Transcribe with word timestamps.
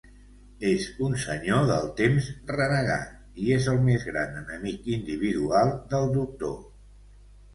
És 0.67 0.85
un 1.07 1.11
senyor 1.23 1.65
del 1.71 1.83
Temps 1.99 2.29
renegat, 2.53 3.11
i 3.43 3.53
és 3.57 3.69
el 3.73 3.77
més 3.89 4.07
gran 4.09 4.33
enemic 4.41 4.89
individual 4.97 5.73
del 5.93 6.09
Doctor. 6.17 6.57